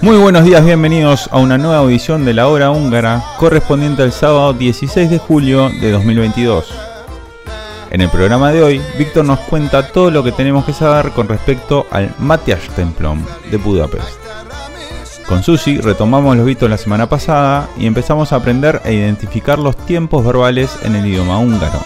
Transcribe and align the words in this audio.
Muy 0.00 0.16
buenos 0.16 0.44
días, 0.44 0.64
bienvenidos 0.64 1.28
a 1.32 1.38
una 1.38 1.58
nueva 1.58 1.78
audición 1.78 2.24
de 2.24 2.32
la 2.32 2.48
hora 2.48 2.70
húngara 2.70 3.22
correspondiente 3.36 4.02
al 4.02 4.12
sábado 4.12 4.54
16 4.54 5.10
de 5.10 5.18
julio 5.18 5.68
de 5.80 5.90
2022. 5.90 6.87
En 7.90 8.02
el 8.02 8.10
programa 8.10 8.52
de 8.52 8.62
hoy, 8.62 8.82
Víctor 8.98 9.24
nos 9.24 9.38
cuenta 9.40 9.88
todo 9.90 10.10
lo 10.10 10.22
que 10.22 10.32
tenemos 10.32 10.66
que 10.66 10.74
saber 10.74 11.10
con 11.12 11.26
respecto 11.26 11.86
al 11.90 12.14
Templom 12.76 13.24
de 13.50 13.56
Budapest. 13.56 14.18
Con 15.26 15.42
Susi 15.42 15.78
retomamos 15.78 16.36
los 16.36 16.44
vistos 16.44 16.68
la 16.68 16.76
semana 16.76 17.08
pasada 17.08 17.68
y 17.78 17.86
empezamos 17.86 18.32
a 18.32 18.36
aprender 18.36 18.82
e 18.84 18.92
identificar 18.92 19.58
los 19.58 19.76
tiempos 19.76 20.24
verbales 20.24 20.70
en 20.82 20.96
el 20.96 21.06
idioma 21.06 21.38
húngaro. 21.38 21.80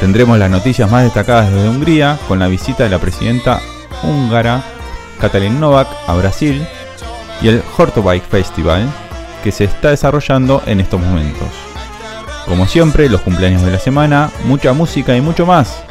Tendremos 0.00 0.38
las 0.38 0.50
noticias 0.50 0.90
más 0.90 1.04
destacadas 1.04 1.52
desde 1.52 1.68
Hungría 1.68 2.18
con 2.26 2.40
la 2.40 2.48
visita 2.48 2.82
de 2.82 2.90
la 2.90 2.98
presidenta 2.98 3.60
húngara 4.02 4.62
Katalin 5.20 5.58
Novak 5.58 5.88
a 6.06 6.14
Brasil 6.14 6.66
y 7.42 7.48
el 7.48 7.62
Hortobike 7.76 8.26
Festival 8.26 8.88
que 9.42 9.52
se 9.52 9.64
está 9.64 9.90
desarrollando 9.90 10.62
en 10.66 10.80
estos 10.80 11.00
momentos. 11.00 11.67
Como 12.48 12.66
siempre, 12.66 13.08
los 13.08 13.20
cumpleaños 13.20 13.62
de 13.62 13.70
la 13.72 13.78
semana, 13.78 14.30
mucha 14.44 14.72
música 14.72 15.14
y 15.14 15.20
mucho 15.20 15.44
más. 15.44 15.84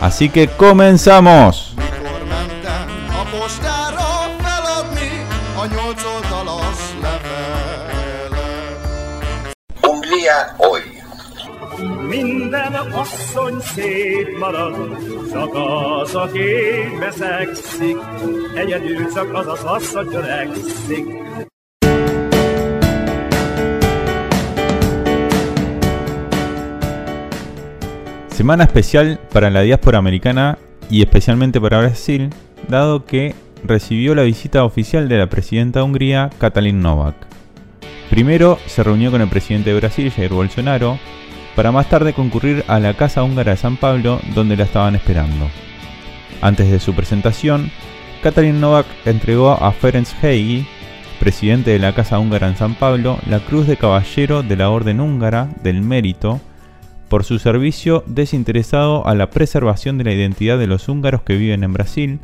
Así 0.00 0.28
que 0.28 0.46
comenzamos. 0.46 1.74
mikor 1.76 2.24
mentem 2.24 2.92
a 3.10 3.24
postára 3.26 4.30
feladni 4.42 5.12
a 5.60 5.66
nyolc 5.66 6.04
oldalas 6.04 6.80
levelet. 7.02 8.38
Hungría 9.82 10.54
hoy. 10.58 10.82
Minden 12.08 12.74
asszony 12.74 13.60
szép 13.60 14.38
marad, 14.38 14.76
csak 15.32 15.54
az, 15.54 16.14
aki 16.14 16.50
beszegszik, 17.00 17.96
egyedül 18.54 19.12
csak 19.14 19.34
az 19.34 19.46
az 19.46 19.64
asszony 19.64 20.14
öregszik. 20.14 21.27
Semana 28.38 28.62
especial 28.62 29.18
para 29.32 29.50
la 29.50 29.62
diáspora 29.62 29.98
americana 29.98 30.58
y 30.88 31.02
especialmente 31.02 31.60
para 31.60 31.80
Brasil, 31.80 32.30
dado 32.68 33.04
que 33.04 33.34
recibió 33.64 34.14
la 34.14 34.22
visita 34.22 34.62
oficial 34.62 35.08
de 35.08 35.18
la 35.18 35.26
presidenta 35.26 35.80
de 35.80 35.84
Hungría, 35.86 36.30
Katalin 36.38 36.80
Novak. 36.80 37.16
Primero 38.10 38.60
se 38.66 38.84
reunió 38.84 39.10
con 39.10 39.22
el 39.22 39.28
presidente 39.28 39.70
de 39.70 39.80
Brasil, 39.80 40.12
Jair 40.12 40.32
Bolsonaro, 40.32 41.00
para 41.56 41.72
más 41.72 41.88
tarde 41.88 42.12
concurrir 42.12 42.62
a 42.68 42.78
la 42.78 42.94
Casa 42.94 43.24
Húngara 43.24 43.50
de 43.50 43.56
San 43.56 43.76
Pablo, 43.76 44.20
donde 44.36 44.56
la 44.56 44.62
estaban 44.62 44.94
esperando. 44.94 45.50
Antes 46.40 46.70
de 46.70 46.78
su 46.78 46.94
presentación, 46.94 47.72
Katalin 48.22 48.60
Novak 48.60 48.86
entregó 49.04 49.50
a 49.50 49.72
Ferenc 49.72 50.06
Heigi, 50.22 50.64
presidente 51.18 51.72
de 51.72 51.80
la 51.80 51.92
Casa 51.92 52.20
Húngara 52.20 52.46
en 52.46 52.56
San 52.56 52.76
Pablo, 52.76 53.18
la 53.28 53.40
Cruz 53.40 53.66
de 53.66 53.76
Caballero 53.76 54.44
de 54.44 54.54
la 54.54 54.70
Orden 54.70 55.00
Húngara 55.00 55.48
del 55.64 55.82
Mérito 55.82 56.40
por 57.08 57.24
su 57.24 57.38
servicio 57.38 58.04
desinteresado 58.06 59.06
a 59.06 59.14
la 59.14 59.30
preservación 59.30 59.98
de 59.98 60.04
la 60.04 60.12
identidad 60.12 60.58
de 60.58 60.66
los 60.66 60.88
húngaros 60.88 61.22
que 61.22 61.36
viven 61.36 61.64
en 61.64 61.72
Brasil 61.72 62.20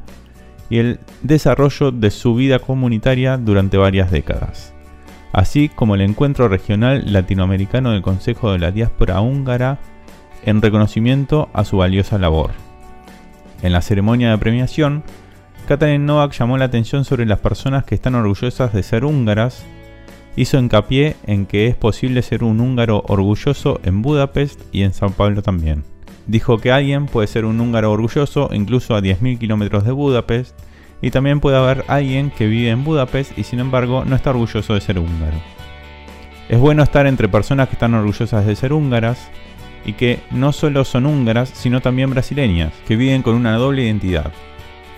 y 0.70 0.78
el 0.78 1.00
desarrollo 1.22 1.90
de 1.90 2.10
su 2.10 2.34
vida 2.34 2.58
comunitaria 2.58 3.36
durante 3.36 3.76
varias 3.76 4.10
décadas, 4.10 4.74
así 5.32 5.68
como 5.68 5.94
el 5.94 6.00
encuentro 6.00 6.48
regional 6.48 7.12
latinoamericano 7.12 7.92
del 7.92 8.02
Consejo 8.02 8.52
de 8.52 8.58
la 8.58 8.70
Diáspora 8.70 9.20
Húngara 9.20 9.78
en 10.44 10.60
reconocimiento 10.60 11.48
a 11.52 11.64
su 11.64 11.78
valiosa 11.78 12.18
labor. 12.18 12.50
En 13.62 13.72
la 13.72 13.80
ceremonia 13.80 14.30
de 14.30 14.38
premiación, 14.38 15.02
Katalin 15.66 16.04
Novak 16.04 16.32
llamó 16.32 16.58
la 16.58 16.66
atención 16.66 17.06
sobre 17.06 17.24
las 17.24 17.38
personas 17.38 17.84
que 17.84 17.94
están 17.94 18.14
orgullosas 18.14 18.72
de 18.74 18.82
ser 18.82 19.04
húngaras 19.06 19.64
hizo 20.36 20.58
hincapié 20.58 21.16
en 21.26 21.46
que 21.46 21.66
es 21.66 21.76
posible 21.76 22.22
ser 22.22 22.44
un 22.44 22.60
húngaro 22.60 23.04
orgulloso 23.06 23.80
en 23.84 24.02
Budapest 24.02 24.60
y 24.72 24.82
en 24.82 24.92
Sao 24.92 25.10
Paulo 25.10 25.42
también. 25.42 25.84
Dijo 26.26 26.58
que 26.58 26.72
alguien 26.72 27.06
puede 27.06 27.26
ser 27.26 27.44
un 27.44 27.60
húngaro 27.60 27.92
orgulloso 27.92 28.48
incluso 28.52 28.94
a 28.94 29.02
10.000 29.02 29.38
kilómetros 29.38 29.84
de 29.84 29.92
Budapest 29.92 30.56
y 31.02 31.10
también 31.10 31.40
puede 31.40 31.58
haber 31.58 31.84
alguien 31.88 32.30
que 32.30 32.46
vive 32.46 32.70
en 32.70 32.84
Budapest 32.84 33.38
y 33.38 33.44
sin 33.44 33.60
embargo 33.60 34.04
no 34.04 34.16
está 34.16 34.30
orgulloso 34.30 34.74
de 34.74 34.80
ser 34.80 34.98
húngaro. 34.98 35.36
Es 36.48 36.58
bueno 36.58 36.82
estar 36.82 37.06
entre 37.06 37.28
personas 37.28 37.68
que 37.68 37.74
están 37.74 37.94
orgullosas 37.94 38.46
de 38.46 38.56
ser 38.56 38.72
húngaras 38.72 39.30
y 39.84 39.94
que 39.94 40.20
no 40.30 40.52
solo 40.52 40.84
son 40.84 41.06
húngaras 41.06 41.50
sino 41.50 41.80
también 41.80 42.10
brasileñas, 42.10 42.72
que 42.86 42.96
viven 42.96 43.22
con 43.22 43.34
una 43.34 43.56
doble 43.56 43.84
identidad. 43.84 44.32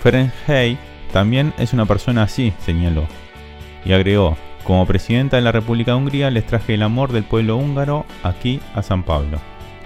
Ferenc 0.00 0.32
Hey 0.46 0.78
también 1.12 1.52
es 1.58 1.72
una 1.72 1.86
persona 1.86 2.24
así, 2.24 2.52
señaló, 2.64 3.04
y 3.84 3.92
agregó, 3.92 4.36
como 4.66 4.84
presidenta 4.84 5.36
de 5.36 5.42
la 5.42 5.52
República 5.52 5.92
de 5.92 5.98
Hungría 5.98 6.30
les 6.30 6.44
traje 6.44 6.74
el 6.74 6.82
amor 6.82 7.12
del 7.12 7.22
pueblo 7.22 7.56
húngaro 7.56 8.04
aquí 8.24 8.60
a 8.74 8.82
San 8.82 9.04
Pablo. 9.04 9.38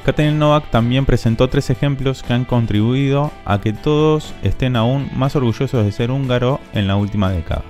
Katalin 0.07 0.39
Novak 0.39 0.71
también 0.71 1.05
presentó 1.05 1.49
tres 1.49 1.69
ejemplos 1.69 2.23
que 2.23 2.33
han 2.33 2.47
contribuido 2.47 3.31
a 3.45 3.61
que 3.61 3.75
todos 3.75 4.33
estén 4.43 4.77
aún 4.77 5.11
más 5.15 5.37
orgullosos 5.37 5.85
de 5.85 5.93
ser 5.93 6.11
húngaro 6.11 6.61
en 6.73 6.87
la 6.87 6.97
última 6.97 7.31
década. 7.31 7.63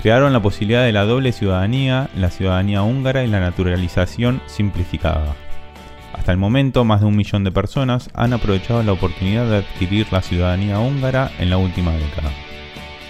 Crearon 0.00 0.32
la 0.32 0.40
posibilidad 0.40 0.84
de 0.84 0.92
la 0.92 1.04
doble 1.04 1.32
ciudadanía, 1.32 2.08
la 2.16 2.30
ciudadanía 2.30 2.82
húngara 2.82 3.24
y 3.24 3.28
la 3.28 3.40
naturalización 3.40 4.40
simplificada. 4.46 5.36
Hasta 6.14 6.32
el 6.32 6.38
momento, 6.38 6.84
más 6.84 7.00
de 7.00 7.06
un 7.06 7.16
millón 7.16 7.44
de 7.44 7.52
personas 7.52 8.08
han 8.14 8.32
aprovechado 8.32 8.82
la 8.82 8.92
oportunidad 8.92 9.46
de 9.48 9.58
adquirir 9.58 10.10
la 10.10 10.22
ciudadanía 10.22 10.80
húngara 10.80 11.30
en 11.38 11.50
la 11.50 11.58
última 11.58 11.92
década. 11.92 12.30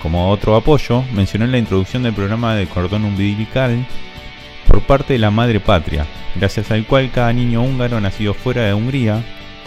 Como 0.03 0.31
otro 0.31 0.57
apoyo, 0.57 1.05
mencionó 1.15 1.47
la 1.47 1.59
introducción 1.59 2.03
del 2.03 2.13
programa 2.13 2.57
de 2.57 2.67
cordón 2.67 3.05
umbilical 3.05 3.87
por 4.67 4.83
parte 4.83 5.13
de 5.13 5.21
la 5.21 5.31
Madre 5.31 5.61
Patria, 5.61 6.07
gracias 6.35 6.73
al 6.73 6.85
cual 6.85 7.13
cada 7.13 7.33
niño 7.33 7.63
húngaro 7.63 8.01
nacido 8.01 8.35
fuera 8.35 8.63
de 8.63 8.75
Hungría 8.75 9.23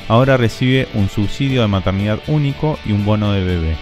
ahora 0.10 0.36
recibe 0.36 0.90
un 0.94 1.08
subsidio 1.08 1.62
de 1.62 1.68
maternidad 1.68 2.20
único 2.28 2.78
y 2.86 2.92
un 2.92 3.06
bono 3.06 3.32
de 3.32 3.46
bebé. 3.46 3.76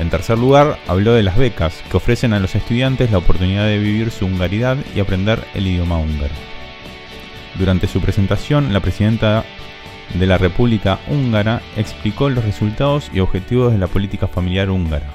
En 0.00 0.10
tercer 0.10 0.38
lugar, 0.38 0.78
habló 0.88 1.12
de 1.12 1.22
las 1.22 1.36
becas, 1.36 1.84
que 1.88 1.96
ofrecen 1.96 2.32
a 2.32 2.40
los 2.40 2.56
estudiantes 2.56 3.12
la 3.12 3.18
oportunidad 3.18 3.66
de 3.66 3.78
vivir 3.78 4.10
su 4.10 4.26
hungaridad 4.26 4.76
y 4.96 4.98
aprender 4.98 5.46
el 5.54 5.68
idioma 5.68 5.98
húngaro. 5.98 6.34
Durante 7.58 7.86
su 7.86 8.00
presentación, 8.00 8.72
la 8.72 8.80
presidenta 8.80 9.44
de 10.14 10.26
la 10.26 10.38
República 10.38 10.98
Húngara 11.08 11.62
explicó 11.76 12.28
los 12.28 12.44
resultados 12.44 13.10
y 13.14 13.20
objetivos 13.20 13.72
de 13.72 13.78
la 13.78 13.86
política 13.86 14.26
familiar 14.26 14.70
húngara. 14.70 15.06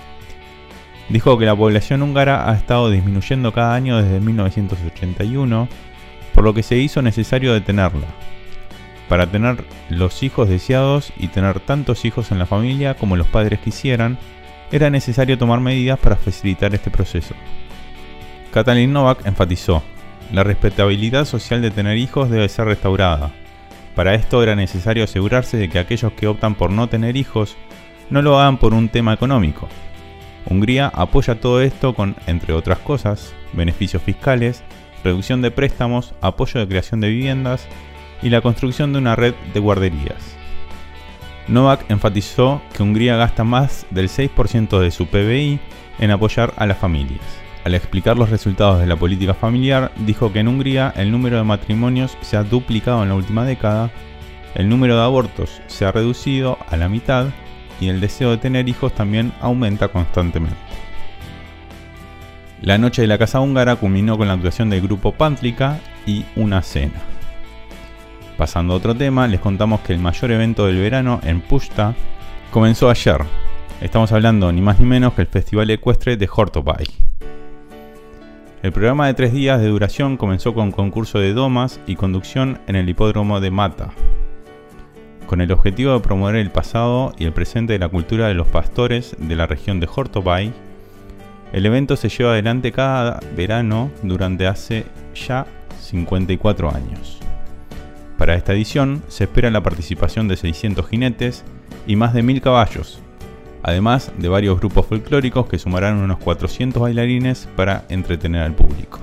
Dijo 1.09 1.37
que 1.37 1.45
la 1.45 1.55
población 1.55 2.01
húngara 2.01 2.49
ha 2.49 2.55
estado 2.55 2.89
disminuyendo 2.89 3.53
cada 3.53 3.75
año 3.75 4.01
desde 4.01 4.19
1981, 4.19 5.67
por 6.33 6.43
lo 6.43 6.53
que 6.53 6.63
se 6.63 6.77
hizo 6.77 7.01
necesario 7.01 7.53
detenerla, 7.53 8.07
para 9.07 9.27
tener 9.27 9.63
los 9.89 10.21
hijos 10.23 10.49
deseados 10.49 11.13
y 11.17 11.29
tener 11.29 11.59
tantos 11.61 12.03
hijos 12.03 12.31
en 12.31 12.39
la 12.39 12.45
familia 12.45 12.95
como 12.95 13.15
los 13.15 13.27
padres 13.27 13.59
quisieran, 13.59 14.17
era 14.71 14.89
necesario 14.89 15.37
tomar 15.37 15.61
medidas 15.61 15.97
para 15.97 16.17
facilitar 16.17 16.73
este 16.75 16.91
proceso. 16.91 17.33
Katalin 18.51 18.91
Novak 18.91 19.25
enfatizó, 19.25 19.81
la 20.33 20.43
respetabilidad 20.43 21.23
social 21.23 21.61
de 21.61 21.71
tener 21.71 21.97
hijos 21.97 22.29
debe 22.29 22.49
ser 22.49 22.65
restaurada, 22.65 23.31
para 23.97 24.13
esto 24.13 24.43
era 24.43 24.55
necesario 24.55 25.05
asegurarse 25.05 25.57
de 25.57 25.69
que 25.69 25.79
aquellos 25.79 26.13
que 26.13 26.27
optan 26.27 26.53
por 26.53 26.69
no 26.69 26.87
tener 26.87 27.17
hijos 27.17 27.57
no 28.11 28.21
lo 28.21 28.39
hagan 28.39 28.59
por 28.59 28.75
un 28.75 28.89
tema 28.89 29.11
económico. 29.11 29.67
Hungría 30.45 30.87
apoya 30.93 31.41
todo 31.41 31.63
esto 31.63 31.95
con, 31.95 32.15
entre 32.27 32.53
otras 32.53 32.77
cosas, 32.77 33.33
beneficios 33.53 34.03
fiscales, 34.03 34.61
reducción 35.03 35.41
de 35.41 35.49
préstamos, 35.49 36.13
apoyo 36.21 36.59
de 36.59 36.67
creación 36.67 37.01
de 37.01 37.09
viviendas 37.09 37.67
y 38.21 38.29
la 38.29 38.41
construcción 38.41 38.93
de 38.93 38.99
una 38.99 39.15
red 39.15 39.33
de 39.55 39.59
guarderías. 39.59 40.37
Novak 41.47 41.89
enfatizó 41.89 42.61
que 42.75 42.83
Hungría 42.83 43.15
gasta 43.15 43.43
más 43.43 43.87
del 43.89 44.09
6% 44.09 44.79
de 44.79 44.91
su 44.91 45.07
PBI 45.07 45.59
en 45.97 46.11
apoyar 46.11 46.53
a 46.57 46.67
las 46.67 46.77
familias. 46.77 47.46
Al 47.67 47.75
explicar 47.75 48.17
los 48.17 48.29
resultados 48.29 48.79
de 48.79 48.87
la 48.87 48.95
política 48.95 49.33
familiar, 49.33 49.91
dijo 49.97 50.31
que 50.31 50.39
en 50.39 50.47
Hungría 50.47 50.93
el 50.95 51.11
número 51.11 51.35
de 51.35 51.43
matrimonios 51.43 52.17
se 52.21 52.37
ha 52.37 52.43
duplicado 52.43 53.03
en 53.03 53.09
la 53.09 53.15
última 53.15 53.43
década, 53.43 53.91
el 54.55 54.69
número 54.69 54.95
de 54.95 55.03
abortos 55.03 55.61
se 55.67 55.83
ha 55.83 55.91
reducido 55.91 56.57
a 56.69 56.77
la 56.77 56.87
mitad 56.87 57.25
y 57.81 57.89
el 57.89 57.99
deseo 57.99 58.31
de 58.31 58.37
tener 58.37 58.69
hijos 58.69 58.95
también 58.95 59.33
aumenta 59.41 59.89
constantemente. 59.89 60.55
La 62.61 62.77
noche 62.77 63.01
de 63.01 63.09
la 63.09 63.17
Casa 63.17 63.41
Húngara 63.41 63.75
culminó 63.75 64.17
con 64.17 64.29
la 64.29 64.35
actuación 64.35 64.69
del 64.69 64.79
grupo 64.79 65.11
Pantlica 65.11 65.81
y 66.05 66.23
una 66.37 66.61
cena. 66.61 67.01
Pasando 68.37 68.75
a 68.75 68.77
otro 68.77 68.95
tema, 68.95 69.27
les 69.27 69.41
contamos 69.41 69.81
que 69.81 69.91
el 69.91 69.99
mayor 69.99 70.31
evento 70.31 70.67
del 70.67 70.79
verano 70.79 71.19
en 71.21 71.41
Pushta 71.41 71.95
comenzó 72.49 72.89
ayer. 72.89 73.25
Estamos 73.81 74.13
hablando 74.13 74.53
ni 74.53 74.61
más 74.61 74.79
ni 74.79 74.85
menos 74.85 75.15
que 75.15 75.23
el 75.23 75.27
Festival 75.27 75.69
Ecuestre 75.69 76.15
de 76.15 76.29
Hortobay. 76.33 77.07
El 78.67 78.73
programa 78.73 79.07
de 79.07 79.13
tres 79.13 79.31
días 79.31 79.61
de 79.61 79.69
duración 79.69 80.17
comenzó 80.17 80.53
con 80.53 80.73
concurso 80.73 81.19
de 81.19 81.31
domas 81.31 81.79
y 81.87 81.95
conducción 81.95 82.59
en 82.67 82.75
el 82.75 82.89
hipódromo 82.89 83.39
de 83.39 83.49
Mata, 83.49 83.91
con 85.25 85.39
el 85.39 85.53
objetivo 85.53 85.93
de 85.93 86.01
promover 86.01 86.35
el 86.35 86.51
pasado 86.51 87.13
y 87.17 87.23
el 87.23 87.31
presente 87.31 87.71
de 87.71 87.79
la 87.79 87.87
cultura 87.87 88.27
de 88.27 88.33
los 88.33 88.45
pastores 88.49 89.15
de 89.19 89.37
la 89.37 89.47
región 89.47 89.79
de 89.79 89.87
Hortobay 89.87 90.51
el 91.53 91.65
evento 91.65 91.95
se 91.95 92.09
lleva 92.09 92.31
adelante 92.31 92.73
cada 92.73 93.21
verano 93.37 93.89
durante 94.03 94.47
hace 94.47 94.83
ya 95.15 95.47
54 95.79 96.69
años. 96.69 97.19
Para 98.17 98.35
esta 98.35 98.51
edición 98.51 99.01
se 99.07 99.23
espera 99.23 99.49
la 99.49 99.63
participación 99.63 100.27
de 100.27 100.35
600 100.35 100.85
jinetes 100.89 101.45
y 101.87 101.95
más 101.95 102.13
de 102.13 102.21
1000 102.21 102.41
caballos, 102.41 103.01
además 103.67 104.13
de 104.17 104.29
varios 104.29 104.59
grupos 104.61 104.85
folclóricos 104.85 105.47
que 105.47 105.59
sumarán 105.59 105.97
unos 105.97 106.19
400 106.19 106.81
bailarines 106.81 107.49
para 107.57 107.83
entretener 107.89 108.41
al 108.43 108.53
público. 108.53 108.99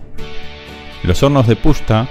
Los 1.02 1.22
hornos 1.22 1.46
de 1.46 1.54
Pusta 1.54 2.08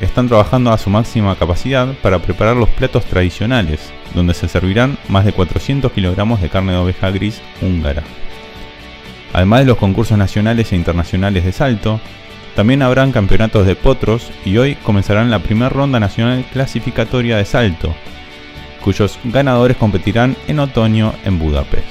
están 0.00 0.26
trabajando 0.26 0.72
a 0.72 0.78
su 0.78 0.90
máxima 0.90 1.36
capacidad 1.36 1.94
para 2.02 2.18
preparar 2.18 2.56
los 2.56 2.68
platos 2.70 3.04
tradicionales, 3.04 3.92
donde 4.16 4.34
se 4.34 4.48
servirán 4.48 4.98
más 5.08 5.24
de 5.24 5.32
400 5.32 5.92
kilogramos 5.92 6.40
de 6.40 6.48
carne 6.48 6.72
de 6.72 6.78
oveja 6.78 7.08
gris 7.12 7.40
húngara. 7.60 8.02
Además 9.32 9.60
de 9.60 9.66
los 9.66 9.78
concursos 9.78 10.18
nacionales 10.18 10.72
e 10.72 10.76
internacionales 10.76 11.44
de 11.44 11.52
salto, 11.52 12.00
también 12.56 12.82
habrán 12.82 13.12
campeonatos 13.12 13.64
de 13.64 13.76
potros 13.76 14.28
y 14.44 14.56
hoy 14.56 14.74
comenzarán 14.74 15.30
la 15.30 15.38
primera 15.38 15.68
ronda 15.68 16.00
nacional 16.00 16.44
clasificatoria 16.52 17.36
de 17.36 17.44
salto, 17.44 17.94
cuyos 18.82 19.18
ganadores 19.24 19.76
competirán 19.76 20.36
en 20.48 20.58
otoño 20.58 21.14
en 21.24 21.38
Budapest. 21.38 21.86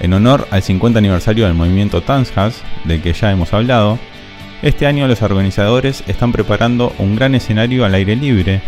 En 0.00 0.12
honor 0.12 0.46
al 0.50 0.62
50 0.62 0.98
aniversario 0.98 1.46
del 1.46 1.54
movimiento 1.54 2.02
Tanzhas, 2.02 2.62
del 2.84 3.02
que 3.02 3.12
ya 3.12 3.30
hemos 3.30 3.52
hablado, 3.52 3.98
este 4.62 4.86
año 4.86 5.06
los 5.06 5.22
organizadores 5.22 6.02
están 6.06 6.32
preparando 6.32 6.92
un 6.98 7.16
gran 7.16 7.34
escenario 7.34 7.84
al 7.84 7.94
aire 7.94 8.16
libre, 8.16 8.60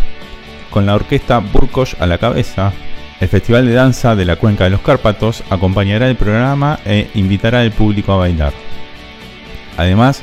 con 0.71 0.87
la 0.87 0.95
orquesta 0.95 1.39
Burkos 1.39 1.97
a 1.99 2.07
la 2.07 2.19
cabeza, 2.19 2.73
el 3.21 3.29
Festival 3.29 3.67
de 3.67 3.73
Danza 3.73 4.15
de 4.15 4.25
la 4.25 4.37
Cuenca 4.37 4.65
de 4.65 4.71
los 4.71 4.81
Cárpatos 4.81 5.43
acompañará 5.51 6.09
el 6.09 6.17
programa 6.17 6.79
e 6.85 7.11
invitará 7.15 7.61
al 7.61 7.73
público 7.73 8.13
a 8.13 8.19
bailar. 8.19 8.53
Además, 9.77 10.23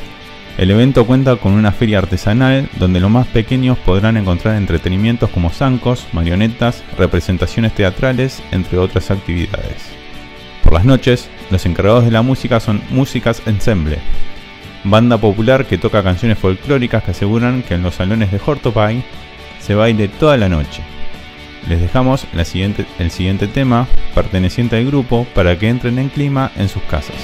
el 0.57 0.71
evento 0.71 1.05
cuenta 1.05 1.35
con 1.35 1.51
una 1.51 1.71
feria 1.71 1.97
artesanal 1.97 2.69
donde 2.79 3.01
los 3.01 3.11
más 3.11 3.27
pequeños 3.27 3.77
podrán 3.77 4.15
encontrar 4.15 4.55
entretenimientos 4.55 5.29
como 5.29 5.49
zancos, 5.49 6.07
marionetas, 6.13 6.83
representaciones 6.97 7.73
teatrales, 7.75 8.41
entre 8.51 8.77
otras 8.77 9.11
actividades. 9.11 9.89
Por 10.63 10.73
las 10.73 10.85
noches, 10.85 11.29
los 11.51 11.65
encargados 11.65 12.05
de 12.05 12.11
la 12.11 12.21
música 12.21 12.59
son 12.59 12.81
Músicas 12.89 13.41
Ensemble, 13.45 13.99
banda 14.85 15.17
popular 15.17 15.65
que 15.65 15.77
toca 15.77 16.03
canciones 16.03 16.39
folclóricas 16.39 17.03
que 17.03 17.11
aseguran 17.11 17.61
que 17.61 17.73
en 17.73 17.83
los 17.83 17.95
salones 17.95 18.31
de 18.31 18.39
Hortopay 18.43 19.03
se 19.59 19.75
baile 19.75 20.07
toda 20.07 20.37
la 20.37 20.47
noche. 20.47 20.81
Les 21.67 21.81
dejamos 21.81 22.27
el 22.33 22.45
siguiente 23.11 23.47
tema 23.47 23.87
perteneciente 24.13 24.77
al 24.77 24.85
grupo 24.85 25.27
para 25.33 25.57
que 25.57 25.67
entren 25.67 25.99
en 25.99 26.09
clima 26.09 26.51
en 26.55 26.69
sus 26.69 26.83
casas. 26.83 27.15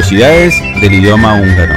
Curiosidades 0.00 0.56
del 0.80 0.92
idioma 0.92 1.36
húngaro. 1.36 1.74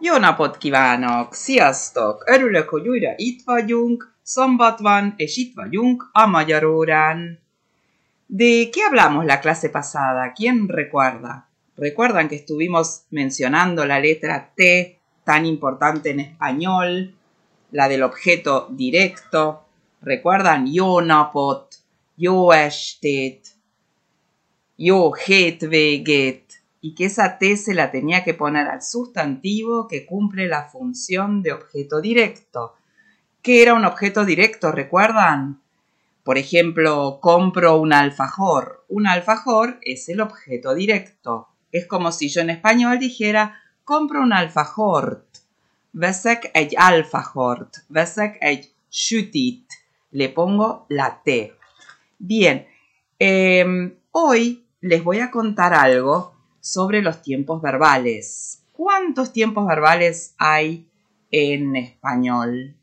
Jó 0.00 0.16
napot 0.16 0.58
kívánok! 0.58 1.34
Sziasztok! 1.34 2.24
Örülök, 2.26 2.68
hogy 2.68 2.88
újra 2.88 3.12
itt 3.16 3.42
vagyunk, 3.44 4.14
szombat 4.22 4.78
van, 4.78 5.14
és 5.16 5.36
itt 5.36 5.54
vagyunk 5.54 6.10
a 6.12 6.26
magyar 6.26 6.64
órán. 6.64 7.38
¿De 8.26 8.68
qué 8.70 8.80
hablamos 8.80 9.24
la 9.24 9.38
clase 9.38 9.70
pasada? 9.70 10.32
¿Quién 10.32 10.66
recuerda? 10.68 11.49
¿Recuerdan 11.76 12.28
que 12.28 12.36
estuvimos 12.36 13.04
mencionando 13.10 13.86
la 13.86 14.00
letra 14.00 14.52
T, 14.54 15.00
tan 15.24 15.46
importante 15.46 16.10
en 16.10 16.20
español? 16.20 17.14
La 17.70 17.88
del 17.88 18.02
objeto 18.02 18.68
directo. 18.70 19.64
¿Recuerdan? 20.02 20.66
Jó 20.66 21.00
napot, 21.00 21.74
jó 22.16 22.52
estét, 22.52 23.46
jó 24.76 25.12
hétvégét. 25.14 26.60
Y 26.82 26.94
que 26.94 27.04
esa 27.04 27.36
T 27.36 27.56
se 27.58 27.74
la 27.74 27.90
tenía 27.90 28.24
que 28.24 28.32
poner 28.32 28.66
al 28.66 28.82
sustantivo 28.82 29.86
que 29.86 30.06
cumple 30.06 30.48
la 30.48 30.64
función 30.64 31.42
de 31.42 31.52
objeto 31.52 32.00
directo. 32.00 32.74
¿Qué 33.42 33.62
era 33.62 33.74
un 33.74 33.84
objeto 33.84 34.24
directo? 34.24 34.72
¿Recuerdan? 34.72 35.60
Por 36.24 36.38
ejemplo, 36.38 37.18
compro 37.20 37.78
un 37.78 37.92
alfajor. 37.92 38.84
Un 38.88 39.06
alfajor 39.06 39.78
es 39.82 40.08
el 40.08 40.22
objeto 40.22 40.74
directo. 40.74 41.49
Es 41.70 41.86
como 41.86 42.12
si 42.12 42.28
yo 42.28 42.40
en 42.40 42.50
español 42.50 42.98
dijera 42.98 43.60
compro 43.84 44.22
un 44.22 44.32
alfajort. 44.32 45.26
Veszek 45.90 46.50
egy 46.52 46.74
alfajort. 46.76 47.84
Veszek 47.88 48.36
egy 48.40 48.72
sütit. 48.88 49.64
Le 50.10 50.28
pongo 50.28 50.84
la 50.88 51.20
T. 51.24 51.52
Bien, 52.16 52.66
em, 53.16 53.94
hoy 54.10 54.64
les 54.80 55.02
voy 55.02 55.20
a 55.20 55.30
contar 55.30 55.72
algo 55.72 56.34
sobre 56.60 57.00
los 57.02 57.22
tiempos 57.22 57.60
verbales. 57.62 58.58
¿Cuántos 58.72 59.32
tiempos 59.32 59.66
verbales 59.66 60.34
hay 60.36 60.88
en 61.30 61.76
español? 61.76 62.74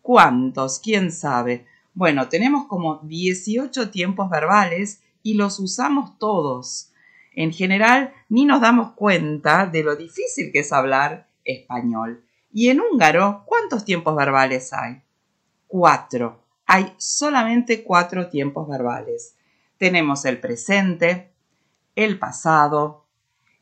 ¿Cuántos? 0.00 0.80
¿Quién 0.80 1.12
sabe? 1.12 1.66
Bueno, 1.92 2.28
tenemos 2.28 2.66
como 2.66 3.00
18 3.02 3.90
tiempos 3.90 4.30
verbales 4.30 5.02
y 5.22 5.34
los 5.34 5.58
usamos 5.60 6.18
todos. 6.18 6.90
En 7.34 7.52
general, 7.52 8.12
ni 8.28 8.44
nos 8.44 8.60
damos 8.60 8.92
cuenta 8.92 9.66
de 9.66 9.82
lo 9.82 9.96
difícil 9.96 10.50
que 10.52 10.60
es 10.60 10.72
hablar 10.72 11.28
español. 11.44 12.24
Y 12.52 12.68
en 12.68 12.80
húngaro, 12.80 13.42
¿cuántos 13.46 13.84
tiempos 13.84 14.14
verbales 14.16 14.72
hay? 14.72 15.02
Cuatro. 15.66 16.44
Hay 16.66 16.92
solamente 16.96 17.82
cuatro 17.82 18.28
tiempos 18.28 18.68
verbales. 18.68 19.36
Tenemos 19.76 20.24
el 20.24 20.40
presente, 20.40 21.32
el 21.96 22.18
pasado, 22.18 23.06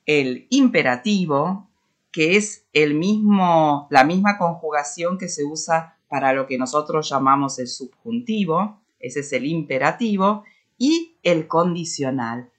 el 0.06 0.46
imperativo, 0.50 1.70
que 2.10 2.36
es 2.36 2.66
el 2.74 2.94
mismo, 2.94 3.88
la 3.90 4.04
misma 4.04 4.36
conjugación 4.36 5.16
que 5.16 5.28
se 5.28 5.44
usa 5.44 5.96
para 6.08 6.34
lo 6.34 6.46
que 6.46 6.58
nosotros 6.58 7.08
llamamos 7.08 7.58
el 7.58 7.68
subjuntivo, 7.68 8.82
ese 9.00 9.20
es 9.20 9.32
el 9.32 9.46
imperativo, 9.46 10.44
y 10.76 11.16
el 11.22 11.48
condicional. 11.48 12.51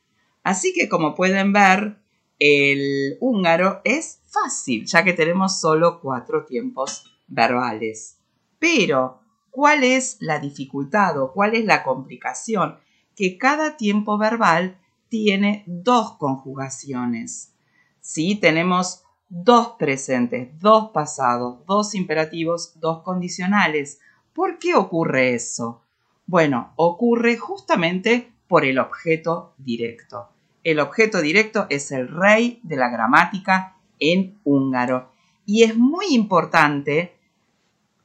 Así 0.44 0.74
que 0.74 0.90
como 0.90 1.16
pueden 1.16 1.54
ver, 1.54 1.98
el 2.40 3.18
húngaro 3.22 3.82
es 3.84 4.20
fácil, 4.26 4.86
ya 4.86 5.04
que 5.04 5.14
tenemos 5.14 5.60
solo 5.60 6.02
cuatro 6.02 6.46
tiempos 6.46 7.06
verbales. 7.28 8.20
Pero, 8.60 9.22
¿cuál 9.50 9.84
es 9.84 10.18
la 10.20 10.40
dificultad 10.40 11.22
o 11.22 11.32
cuál 11.32 11.56
es 11.56 11.66
la 11.66 11.84
complicación? 11.84 12.78
Que 13.16 13.38
cada 13.38 13.78
tiempo 13.78 14.18
verbal 14.18 14.78
tiene 15.08 15.64
dos 15.68 16.18
conjugaciones. 16.18 17.54
Sí, 18.02 18.36
tenemos 18.36 19.04
dos 19.30 19.76
presentes, 19.80 20.60
dos 20.60 20.92
pasados, 20.92 21.66
dos 21.66 21.96
imperativos, 21.96 22.80
dos 22.80 23.02
condicionales. 23.04 24.00
¿Por 24.34 24.60
qué 24.60 24.76
ocurre 24.76 25.34
eso? 25.34 25.82
Bueno, 26.26 26.74
ocurre 26.76 27.38
justamente 27.38 28.33
por 28.54 28.66
el 28.66 28.78
objeto 28.78 29.56
directo. 29.58 30.30
El 30.64 30.80
objeto 30.80 31.22
directo 31.22 31.66
es 31.72 31.92
el 31.92 32.08
rey 32.08 32.60
de 32.62 32.76
la 32.76 32.90
gramática 32.92 33.78
en 33.98 34.38
húngaro. 34.44 35.10
Y 35.44 35.64
es 35.64 35.76
muy 35.76 36.14
importante 36.14 37.16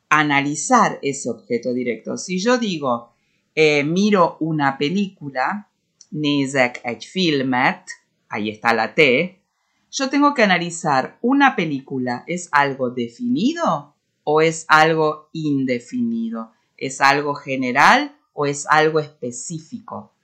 analizar 0.08 1.00
ese 1.02 1.28
objeto 1.28 1.74
directo. 1.74 2.16
Si 2.16 2.38
yo 2.38 2.56
digo, 2.56 3.12
eh, 3.54 3.84
miro 3.84 4.38
una 4.40 4.78
película, 4.78 5.68
nézek 6.12 6.80
egy 6.82 7.06
filmet, 7.06 7.84
ahí 8.30 8.48
está 8.48 8.72
la 8.72 8.94
T, 8.94 9.42
yo 9.90 10.08
tengo 10.08 10.32
que 10.32 10.44
analizar, 10.44 11.18
¿una 11.20 11.56
película 11.56 12.24
es 12.26 12.48
algo 12.52 12.88
definido 12.88 13.96
o 14.24 14.40
es 14.40 14.64
algo 14.68 15.28
indefinido? 15.34 16.52
¿Es 16.78 17.02
algo 17.02 17.34
general 17.34 18.16
o 18.32 18.46
es 18.46 18.66
algo 18.66 18.98
específico? 18.98 20.14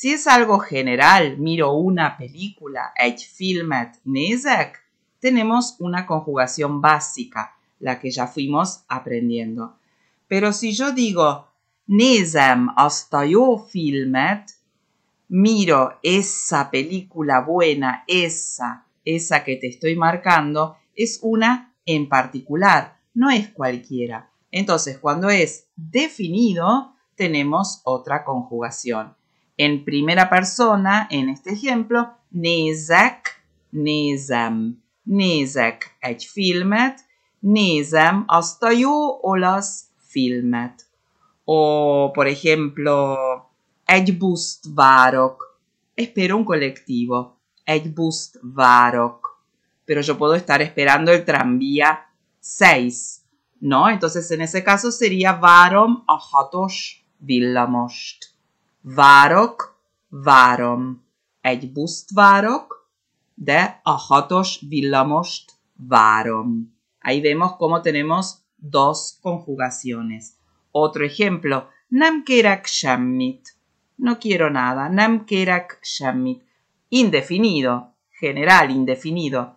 Si 0.00 0.12
es 0.12 0.28
algo 0.28 0.60
general, 0.60 1.38
miro 1.38 1.72
una 1.72 2.16
película, 2.16 2.92
egy 2.94 3.26
filmet 3.26 3.98
nézek, 4.04 4.78
tenemos 5.18 5.74
una 5.80 6.06
conjugación 6.06 6.80
básica, 6.80 7.58
la 7.80 7.98
que 7.98 8.12
ya 8.12 8.28
fuimos 8.28 8.84
aprendiendo. 8.86 9.76
Pero 10.28 10.52
si 10.52 10.72
yo 10.72 10.92
digo, 10.92 11.48
nézem 11.86 12.68
azt 12.76 13.12
a 13.12 13.24
jó 13.24 13.58
filmet, 13.58 14.48
miro 15.26 15.98
esa 16.00 16.70
película 16.70 17.40
buena, 17.40 18.04
esa, 18.06 18.86
esa 19.04 19.42
que 19.42 19.56
te 19.56 19.66
estoy 19.66 19.96
marcando, 19.96 20.76
es 20.94 21.18
una 21.22 21.74
en 21.84 22.08
particular, 22.08 23.00
no 23.14 23.30
es 23.30 23.48
cualquiera. 23.48 24.30
Entonces, 24.52 24.98
cuando 24.98 25.28
es 25.28 25.66
definido, 25.74 26.94
tenemos 27.16 27.80
otra 27.82 28.22
conjugación. 28.22 29.17
En 29.60 29.82
primera 29.84 30.28
persona, 30.28 31.08
en 31.10 31.28
este 31.28 31.50
ejemplo, 31.50 32.06
nézek, 32.28 33.44
nézem, 33.70 34.82
nézek 35.02 35.96
egy 35.98 36.24
filmet, 36.24 37.00
nézem 37.38 38.24
azt 38.26 38.62
a 38.62 38.70
jó 38.70 39.18
olasz 39.20 39.84
filmet. 39.96 40.86
O, 41.44 42.10
por 42.10 42.26
ejemplo, 42.26 43.16
egy 43.84 44.18
buszt 44.18 44.64
várok. 44.74 45.60
Espero 45.94 46.36
un 46.36 46.44
colectivo. 46.44 47.36
Egy 47.64 47.92
buszt 47.92 48.38
várok. 48.42 49.42
Pero 49.84 50.00
yo 50.00 50.16
puedo 50.16 50.34
estar 50.34 50.60
esperando 50.60 51.10
el 51.10 51.24
tranvía 51.24 51.98
6, 52.40 53.24
¿no? 53.58 53.88
Entonces, 53.88 54.30
en 54.30 54.40
ese 54.40 54.62
caso 54.62 54.90
sería 54.90 55.32
várom 55.32 56.04
a 56.06 56.18
hatos 56.32 57.04
villamost. 57.16 58.27
Várok, 58.94 59.82
várom. 60.08 61.04
Egy 61.40 61.72
buszt 61.72 62.10
várok, 62.10 62.90
de 63.34 63.80
a 63.82 63.90
hatos 63.90 64.60
villamost 64.68 65.52
várom. 65.76 66.74
Ahí 67.00 67.20
vemos 67.20 67.56
cómo 67.56 67.80
tenemos 67.80 68.34
dos 68.56 69.18
conjugaciones. 69.22 70.32
Otro 70.70 71.04
ejemplo, 71.04 71.68
nem 71.88 72.22
kérek 72.22 72.66
semmit. 72.66 73.56
No 73.94 74.16
quiero 74.16 74.48
nada, 74.48 74.88
nem 74.88 75.24
kérek 75.24 75.78
semmit. 75.82 76.42
Indefinido, 76.88 77.94
general 78.20 78.70
indefinido. 78.70 79.56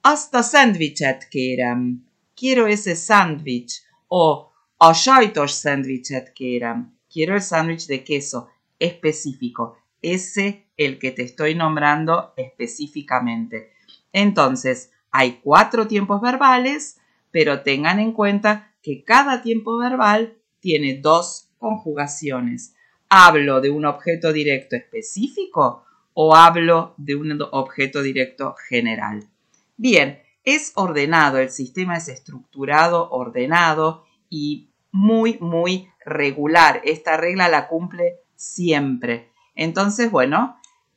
Azt 0.00 0.34
a 0.34 0.42
szendvicset 0.42 1.28
kérem. 1.28 2.04
Quiero 2.34 2.66
ese 2.66 2.94
sándwich. 2.94 3.74
O 4.08 4.52
a 4.76 4.92
sajtos 4.92 5.50
szendvicset 5.50 6.32
kérem. 6.32 6.96
Quiero 7.12 7.32
el 7.32 7.40
sándwich 7.40 7.86
de 7.86 8.02
queso 8.02 8.56
específico. 8.78 9.76
Ese 10.02 10.68
el 10.76 10.98
que 10.98 11.10
te 11.10 11.22
estoy 11.22 11.54
nombrando 11.54 12.32
específicamente. 12.36 13.72
Entonces, 14.12 14.92
hay 15.10 15.40
cuatro 15.42 15.86
tiempos 15.86 16.20
verbales, 16.20 17.00
pero 17.30 17.62
tengan 17.62 17.98
en 17.98 18.12
cuenta 18.12 18.72
que 18.82 19.04
cada 19.04 19.42
tiempo 19.42 19.78
verbal 19.78 20.38
tiene 20.60 21.00
dos 21.00 21.48
conjugaciones. 21.58 22.74
¿Hablo 23.08 23.60
de 23.60 23.70
un 23.70 23.86
objeto 23.86 24.32
directo 24.32 24.76
específico 24.76 25.84
o 26.14 26.36
hablo 26.36 26.94
de 26.96 27.16
un 27.16 27.40
objeto 27.50 28.02
directo 28.02 28.54
general? 28.68 29.28
Bien, 29.76 30.20
es 30.44 30.72
ordenado, 30.74 31.38
el 31.38 31.50
sistema 31.50 31.96
es 31.96 32.08
estructurado, 32.08 33.10
ordenado 33.10 34.04
y 34.30 34.70
muy, 34.92 35.38
muy 35.40 35.88
regular. 36.04 36.80
Esta 36.84 37.16
regla 37.16 37.48
la 37.48 37.68
cumple 37.68 38.20
siempre. 38.38 39.32
Entonces, 39.54 40.10
bueno, 40.10 40.56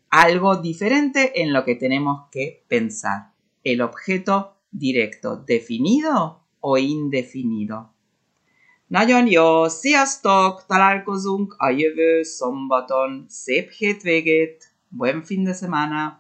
algo 0.10 0.58
diferente 0.58 1.42
en 1.42 1.52
lo 1.52 1.66
que 1.66 1.76
tenemos 1.76 2.30
que 2.32 2.64
pensar. 2.68 3.34
El 3.64 3.82
objeto 3.82 4.56
directo, 4.72 5.38
definido 5.38 6.44
o 6.60 6.78
indefinido. 6.78 7.94
Nagyon 8.88 9.28
jó, 9.28 9.68
sziasztok! 9.68 10.66
Találkozunk 10.66 11.56
a 11.58 11.70
jövő 11.70 12.24
szombaton. 12.24 13.26
Szép 13.30 13.70
hétvégét! 13.70 14.72
Buen 14.90 15.24
fin 15.24 15.44
de 15.44 15.54
semana! 15.54 16.20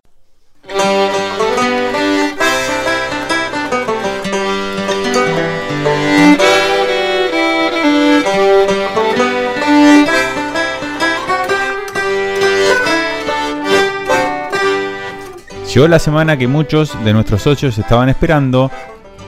Llegó 15.73 15.87
la 15.87 15.99
semana 15.99 16.35
que 16.35 16.49
muchos 16.49 17.01
de 17.05 17.13
nuestros 17.13 17.43
socios 17.43 17.77
estaban 17.77 18.09
esperando 18.09 18.69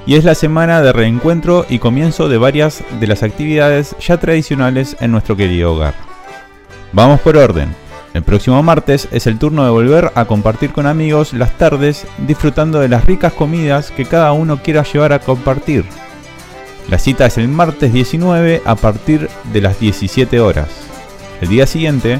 y 0.06 0.16
es 0.16 0.26
la 0.26 0.36
semana 0.36 0.82
de 0.82 0.92
reencuentro 0.92 1.66
y 1.70 1.80
comienzo 1.80 2.28
de 2.28 2.38
varias 2.38 2.84
de 3.00 3.08
las 3.08 3.24
actividades 3.24 3.96
ya 4.06 4.18
tradicionales 4.18 4.98
en 5.00 5.12
nuestro 5.12 5.38
querido 5.38 5.74
hogar. 5.74 5.94
Vamos 6.92 7.22
por 7.22 7.38
orden. 7.38 7.74
El 8.14 8.24
próximo 8.24 8.62
martes 8.62 9.08
es 9.14 9.26
el 9.26 9.40
turno 9.40 9.64
de 9.64 9.70
volver 9.70 10.12
a 10.16 10.26
compartir 10.26 10.74
con 10.74 10.86
amigos 10.86 11.32
las 11.32 11.58
tardes 11.58 12.06
disfrutando 12.28 12.82
de 12.82 12.90
las 12.90 13.06
ricas 13.06 13.32
comidas 13.32 13.92
que 13.92 14.04
cada 14.04 14.34
uno 14.34 14.62
quiera 14.62 14.84
llevar 14.84 15.14
a 15.14 15.20
compartir. 15.20 15.86
La 16.90 17.00
cita 17.00 17.26
es 17.26 17.38
el 17.38 17.48
martes 17.48 17.94
19 17.94 18.64
a 18.66 18.76
partir 18.76 19.30
de 19.54 19.62
las 19.62 19.80
17 19.80 20.42
horas. 20.42 20.68
El 21.40 21.48
día 21.48 21.66
siguiente, 21.68 22.20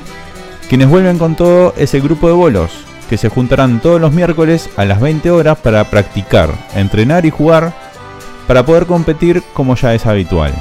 quienes 0.70 0.88
vuelven 0.88 1.18
con 1.18 1.36
todo 1.36 1.74
es 1.76 1.94
el 1.94 2.02
grupo 2.02 2.28
de 2.28 2.34
bolos, 2.34 2.72
que 3.14 3.18
se 3.20 3.30
juntarán 3.30 3.80
todos 3.80 4.02
los 4.02 4.12
miércoles 4.12 4.72
a 4.76 4.86
las 4.86 5.00
20 5.00 5.30
horas 5.30 5.60
para 5.60 5.84
practicar, 5.84 6.50
entrenar 6.74 7.28
y 7.28 7.30
jugar 7.30 7.72
para 8.48 8.66
poder 8.66 8.88
competir 8.88 9.44
como 9.54 9.76
ya 9.76 9.94
es 9.94 10.08
habitual. 10.08 10.52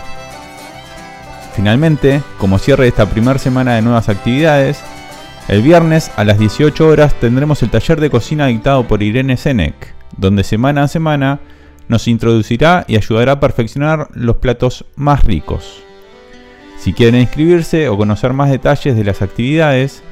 Finalmente, 1.56 2.20
como 2.36 2.58
cierre 2.58 2.82
de 2.82 2.90
esta 2.90 3.08
primera 3.08 3.38
semana 3.38 3.74
de 3.74 3.80
nuevas 3.80 4.10
actividades, 4.10 4.82
el 5.48 5.62
viernes 5.62 6.10
a 6.16 6.24
las 6.24 6.38
18 6.38 6.86
horas 6.86 7.14
tendremos 7.14 7.62
el 7.62 7.70
taller 7.70 7.98
de 7.98 8.10
cocina 8.10 8.48
dictado 8.48 8.86
por 8.86 9.02
Irene 9.02 9.38
Senec, 9.38 9.94
donde 10.18 10.44
semana 10.44 10.82
a 10.82 10.88
semana 10.88 11.40
nos 11.88 12.06
introducirá 12.06 12.84
y 12.86 12.96
ayudará 12.96 13.32
a 13.32 13.40
perfeccionar 13.40 14.08
los 14.12 14.36
platos 14.36 14.84
más 14.94 15.24
ricos. 15.24 15.82
Si 16.78 16.92
quieren 16.92 17.18
inscribirse 17.18 17.88
o 17.88 17.96
conocer 17.96 18.34
más 18.34 18.50
detalles 18.50 18.94
de 18.94 19.04
las 19.04 19.22
actividades, 19.22 20.02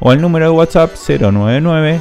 o 0.00 0.10
al 0.10 0.20
número 0.20 0.44
de 0.46 0.50
WhatsApp 0.50 0.92
099 0.94 2.00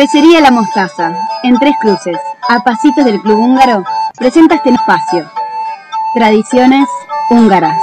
Cervecería 0.00 0.40
La 0.40 0.50
Mostaza, 0.50 1.14
en 1.42 1.58
Tres 1.58 1.74
Cruces, 1.78 2.16
a 2.48 2.64
pasitos 2.64 3.04
del 3.04 3.20
Club 3.20 3.38
Húngaro, 3.38 3.84
presenta 4.16 4.54
este 4.54 4.70
espacio. 4.70 5.30
Tradiciones 6.14 6.88
húngaras. 7.28 7.76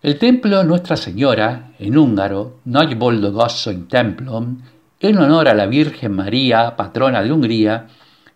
El 0.00 0.18
templo 0.20 0.62
Nuestra 0.62 0.96
Señora, 0.96 1.72
en 1.80 1.98
húngaro, 1.98 2.58
Nagy 2.64 2.94
Boldogasszony 2.94 3.88
templom, 3.88 4.62
en 5.00 5.18
honor 5.18 5.48
a 5.48 5.54
la 5.54 5.66
Virgen 5.66 6.14
María, 6.14 6.76
patrona 6.76 7.24
de 7.24 7.32
Hungría, 7.32 7.88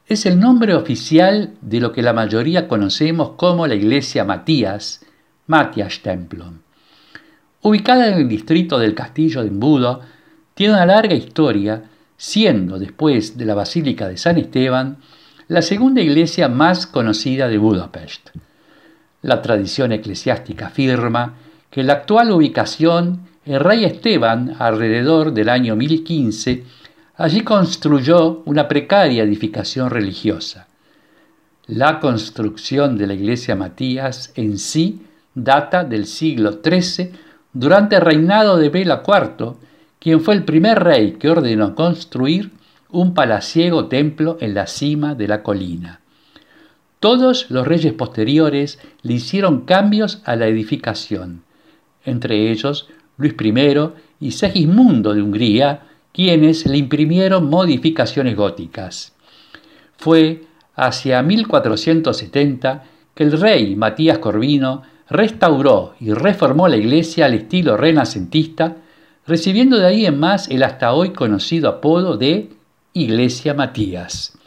es 0.07 0.27
el 0.27 0.39
nombre 0.39 0.75
oficial 0.75 1.55
de 1.61 1.81
lo 1.81 1.93
que 1.93 2.03
la 2.03 2.13
mayoría 2.13 2.69
conocemos 2.69 3.31
como 3.37 3.67
la 3.67 3.75
iglesia 3.75 4.25
Matías, 4.25 5.05
Matías 5.47 6.01
Templom. 6.01 6.59
Ubicada 7.63 8.09
en 8.09 8.15
el 8.15 8.29
distrito 8.29 8.79
del 8.79 8.95
Castillo 8.95 9.43
de 9.43 9.49
Embudo, 9.49 10.01
tiene 10.55 10.75
una 10.75 10.87
larga 10.87 11.15
historia, 11.15 11.85
siendo, 12.17 12.79
después 12.79 13.39
de 13.39 13.45
la 13.45 13.55
Basílica 13.55 14.09
de 14.09 14.17
San 14.17 14.39
Esteban, 14.39 14.99
la 15.49 15.63
segunda 15.63 16.01
iglesia 16.01 16.49
más 16.49 16.87
conocida 16.87 17.49
de 17.49 17.59
Budapest. 17.59 18.31
La 19.23 19.41
tradición 19.43 19.93
eclesiástica 19.93 20.67
afirma 20.67 21.35
que 21.71 21.85
la 21.85 21.95
actual 21.95 22.33
ubicación, 22.33 23.29
el 23.45 23.61
rey 23.61 23.85
Esteban, 23.85 24.57
alrededor 24.59 25.33
del 25.33 25.49
año 25.49 25.77
1015, 25.77 26.65
allí 27.17 27.43
construyó 27.43 28.43
una 28.45 28.69
precaria 28.69 29.23
edificación 29.23 29.91
religiosa. 29.91 30.69
La 31.67 32.01
construcción 32.01 32.99
de 32.99 33.07
la 33.07 33.15
iglesia 33.15 33.55
Matías 33.55 34.33
en 34.35 34.59
sí 34.59 35.03
data 35.35 35.85
del 35.85 36.07
siglo 36.07 36.61
XIII 36.65 37.13
durante 37.53 37.97
el 37.97 38.03
reinado 38.03 38.57
de 38.57 38.69
Bela 38.69 39.03
IV, 39.07 39.55
quien 39.99 40.21
fue 40.21 40.35
el 40.35 40.45
primer 40.45 40.83
rey 40.83 41.13
que 41.13 41.31
ordenó 41.31 41.75
construir 41.75 42.51
un 42.91 43.15
palaciego 43.15 43.87
templo 43.87 44.37
en 44.41 44.55
la 44.55 44.67
cima 44.67 45.15
de 45.15 45.29
la 45.29 45.43
colina. 45.43 46.01
Todos 47.01 47.51
los 47.51 47.67
reyes 47.67 47.93
posteriores 47.95 48.79
le 49.03 49.15
hicieron 49.15 49.63
cambios 49.63 50.23
a 50.25 50.37
la 50.37 50.47
edificación, 50.47 51.43
entre 52.05 52.51
ellos 52.51 52.89
Luis 53.17 53.35
I 53.41 53.65
y 54.21 54.33
Segismundo 54.33 55.15
de 55.15 55.23
Hungría, 55.23 55.83
quienes 56.13 56.67
le 56.67 56.79
imprimieron 56.79 57.49
modificaciones 57.49 58.37
góticas. 58.37 59.13
Fue 59.97 60.45
hacia 60.75 61.23
1470 61.23 62.85
que 63.15 63.25
el 63.25 63.41
rey 63.41 63.77
Matías 63.77 64.19
Corvino 64.19 64.83
restauró 65.09 65.95
y 66.01 66.13
reformó 66.13 66.69
la 66.69 66.77
iglesia 66.77 67.27
al 67.27 67.35
estilo 67.35 67.77
renacentista, 67.77 68.77
recibiendo 69.27 69.79
de 69.79 69.87
ahí 69.87 70.07
en 70.07 70.19
más 70.19 70.49
el 70.49 70.63
hasta 70.63 70.93
hoy 70.93 71.11
conocido 71.11 71.69
apodo 71.69 72.17
de 72.17 72.51
Iglesia 72.95 73.55
Matías. 73.55 74.39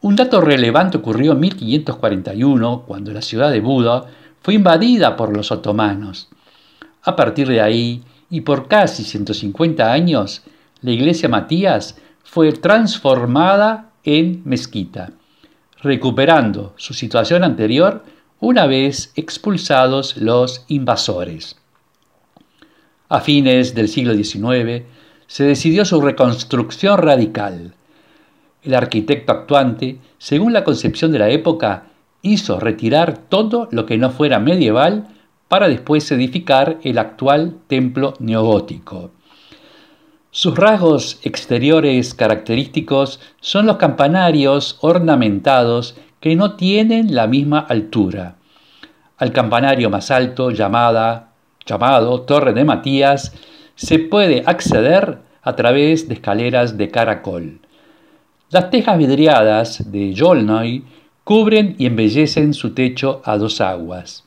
Un 0.00 0.16
dato 0.16 0.40
relevante 0.40 0.98
ocurrió 0.98 1.32
en 1.32 1.40
1541, 1.40 2.84
cuando 2.86 3.12
la 3.12 3.22
ciudad 3.22 3.50
de 3.50 3.60
Buda 3.60 4.04
fue 4.42 4.54
invadida 4.54 5.16
por 5.16 5.34
los 5.34 5.50
otomanos. 5.50 6.28
A 7.02 7.16
partir 7.16 7.48
de 7.48 7.62
ahí, 7.62 8.02
y 8.30 8.42
por 8.42 8.68
casi 8.68 9.04
150 9.04 9.92
años, 9.92 10.42
la 10.80 10.90
iglesia 10.90 11.28
Matías 11.28 11.96
fue 12.24 12.52
transformada 12.52 13.90
en 14.02 14.42
mezquita, 14.44 15.12
recuperando 15.82 16.74
su 16.76 16.94
situación 16.94 17.44
anterior 17.44 18.04
una 18.40 18.66
vez 18.66 19.12
expulsados 19.16 20.16
los 20.16 20.64
invasores. 20.68 21.56
A 23.08 23.20
fines 23.20 23.74
del 23.74 23.88
siglo 23.88 24.14
XIX 24.14 24.84
se 25.26 25.44
decidió 25.44 25.84
su 25.84 26.00
reconstrucción 26.00 26.98
radical. 26.98 27.74
El 28.62 28.74
arquitecto 28.74 29.32
actuante, 29.32 29.98
según 30.18 30.52
la 30.52 30.64
concepción 30.64 31.12
de 31.12 31.18
la 31.18 31.30
época, 31.30 31.84
hizo 32.22 32.58
retirar 32.58 33.18
todo 33.18 33.68
lo 33.70 33.86
que 33.86 33.98
no 33.98 34.10
fuera 34.10 34.38
medieval 34.38 35.13
para 35.48 35.68
después 35.68 36.10
edificar 36.10 36.78
el 36.82 36.98
actual 36.98 37.56
templo 37.66 38.14
neogótico. 38.18 39.10
Sus 40.30 40.56
rasgos 40.56 41.20
exteriores 41.22 42.12
característicos 42.12 43.20
son 43.40 43.66
los 43.66 43.76
campanarios 43.76 44.78
ornamentados 44.80 45.96
que 46.18 46.34
no 46.34 46.56
tienen 46.56 47.14
la 47.14 47.28
misma 47.28 47.60
altura. 47.60 48.34
Al 49.16 49.30
campanario 49.30 49.90
más 49.90 50.10
alto, 50.10 50.50
llamada, 50.50 51.28
llamado 51.64 52.22
Torre 52.22 52.52
de 52.52 52.64
Matías, 52.64 53.32
se 53.76 54.00
puede 54.00 54.42
acceder 54.44 55.18
a 55.42 55.54
través 55.54 56.08
de 56.08 56.14
escaleras 56.14 56.76
de 56.76 56.90
caracol. 56.90 57.60
Las 58.50 58.70
tejas 58.70 58.98
vidriadas 58.98 59.90
de 59.92 60.14
Jolnoy 60.16 60.84
cubren 61.22 61.76
y 61.78 61.86
embellecen 61.86 62.54
su 62.54 62.74
techo 62.74 63.22
a 63.24 63.38
dos 63.38 63.60
aguas. 63.60 64.23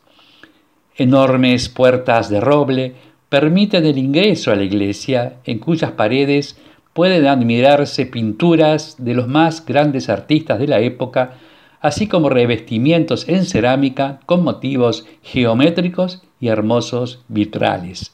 Enormes 0.97 1.69
puertas 1.69 2.29
de 2.29 2.41
roble 2.41 2.95
permiten 3.29 3.85
el 3.85 3.99
ingreso 3.99 4.51
a 4.51 4.55
la 4.55 4.63
iglesia, 4.63 5.37
en 5.45 5.59
cuyas 5.59 5.91
paredes 5.91 6.59
pueden 6.93 7.27
admirarse 7.27 8.07
pinturas 8.07 8.95
de 8.97 9.13
los 9.13 9.27
más 9.27 9.63
grandes 9.63 10.09
artistas 10.09 10.57
de 10.57 10.67
la 10.67 10.79
época, 10.79 11.35
así 11.81 12.07
como 12.07 12.29
revestimientos 12.29 13.29
en 13.29 13.45
cerámica 13.45 14.19
con 14.25 14.43
motivos 14.43 15.05
geométricos 15.21 16.23
y 16.39 16.47
hermosos 16.47 17.23
vitrales. 17.27 18.11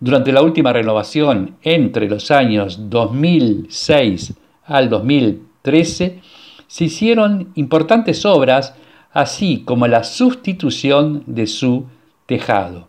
Durante 0.00 0.32
la 0.32 0.42
última 0.42 0.74
renovación, 0.74 1.56
entre 1.62 2.10
los 2.10 2.30
años 2.30 2.90
2006 2.90 4.34
al 4.66 4.90
2013, 4.90 6.20
se 6.66 6.84
hicieron 6.84 7.52
importantes 7.54 8.26
obras, 8.26 8.74
así 9.14 9.62
como 9.64 9.86
la 9.86 10.04
sustitución 10.04 11.22
de 11.26 11.46
su 11.46 11.86
tejado. 12.26 12.88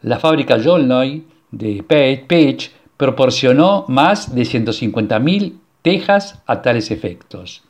La 0.00 0.18
fábrica 0.20 0.56
Jolnoy 0.62 1.24
de 1.50 1.82
Page 1.82 2.70
proporcionó 2.96 3.84
más 3.88 4.34
de 4.34 4.42
150.000 4.42 5.54
tejas 5.82 6.42
a 6.46 6.62
tales 6.62 6.90
efectos. 6.90 7.64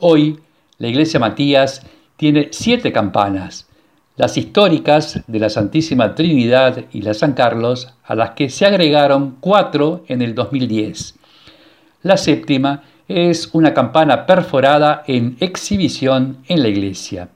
Hoy, 0.00 0.40
la 0.78 0.88
iglesia 0.88 1.20
Matías 1.20 1.86
tiene 2.16 2.48
siete 2.50 2.92
campanas, 2.92 3.68
las 4.16 4.36
históricas 4.36 5.22
de 5.26 5.38
la 5.38 5.50
Santísima 5.50 6.14
Trinidad 6.16 6.84
y 6.92 7.02
la 7.02 7.14
San 7.14 7.34
Carlos, 7.34 7.94
a 8.04 8.16
las 8.16 8.30
que 8.30 8.50
se 8.50 8.66
agregaron 8.66 9.36
cuatro 9.40 10.04
en 10.08 10.20
el 10.20 10.34
2010. 10.34 11.14
La 12.02 12.16
séptima 12.16 12.82
es 13.14 13.50
una 13.52 13.74
campana 13.74 14.26
perforada 14.26 15.04
en 15.06 15.36
exhibición 15.40 16.38
en 16.48 16.62
la 16.62 16.68
iglesia. 16.68 17.28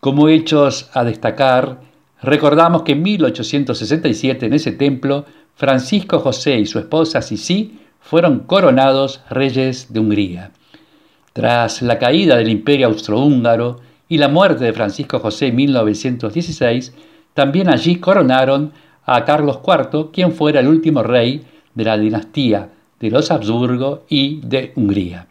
Como 0.00 0.28
hechos 0.28 0.90
a 0.94 1.04
destacar, 1.04 1.80
recordamos 2.22 2.82
que 2.82 2.92
en 2.92 3.02
1867 3.02 4.46
en 4.46 4.52
ese 4.52 4.72
templo, 4.72 5.24
Francisco 5.54 6.20
José 6.20 6.58
y 6.58 6.66
su 6.66 6.78
esposa 6.78 7.22
Sisi 7.22 7.80
fueron 8.00 8.40
coronados 8.40 9.22
reyes 9.30 9.92
de 9.92 10.00
Hungría. 10.00 10.50
Tras 11.32 11.82
la 11.82 11.98
caída 11.98 12.36
del 12.36 12.48
imperio 12.48 12.86
austrohúngaro 12.88 13.80
y 14.08 14.18
la 14.18 14.28
muerte 14.28 14.64
de 14.64 14.72
Francisco 14.72 15.18
José 15.18 15.48
en 15.48 15.56
1916, 15.56 16.94
también 17.34 17.68
allí 17.68 17.96
coronaron 17.96 18.72
a 19.04 19.24
Carlos 19.24 19.60
IV, 19.66 20.10
quien 20.12 20.32
fuera 20.32 20.60
el 20.60 20.68
último 20.68 21.02
rey 21.02 21.44
de 21.74 21.84
la 21.84 21.96
dinastía 21.96 22.70
de 23.00 23.10
los 23.10 23.30
Habsburgo 23.30 24.04
y 24.08 24.40
de 24.42 24.72
Hungría. 24.76 25.26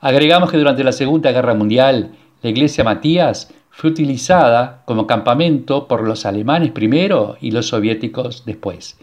Agregamos 0.00 0.50
que 0.50 0.58
durante 0.58 0.84
la 0.84 0.92
Segunda 0.92 1.32
Guerra 1.32 1.54
Mundial, 1.54 2.12
la 2.42 2.50
iglesia 2.50 2.84
Matías 2.84 3.52
fue 3.70 3.90
utilizada 3.90 4.82
como 4.84 5.06
campamento 5.06 5.88
por 5.88 6.02
los 6.06 6.26
alemanes 6.26 6.72
primero 6.72 7.36
y 7.40 7.52
los 7.52 7.68
soviéticos 7.68 8.44
después. 8.44 8.98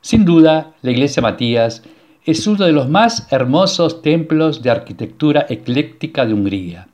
Sin 0.00 0.24
duda, 0.24 0.74
la 0.82 0.90
iglesia 0.92 1.22
Matías 1.22 1.82
es 2.24 2.46
uno 2.46 2.64
de 2.64 2.72
los 2.72 2.88
más 2.88 3.30
hermosos 3.32 4.02
templos 4.02 4.62
de 4.62 4.70
arquitectura 4.70 5.46
ecléctica 5.48 6.24
de 6.24 6.34
Hungría. 6.34 6.88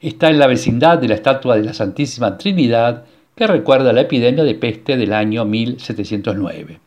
Está 0.00 0.30
en 0.30 0.38
la 0.38 0.46
vecindad 0.46 0.98
de 0.98 1.08
la 1.08 1.14
estatua 1.14 1.56
de 1.56 1.64
la 1.64 1.74
Santísima 1.74 2.38
Trinidad 2.38 3.04
que 3.34 3.46
recuerda 3.46 3.92
la 3.92 4.02
epidemia 4.02 4.44
de 4.44 4.54
peste 4.54 4.96
del 4.96 5.12
año 5.12 5.44
1709. 5.44 6.80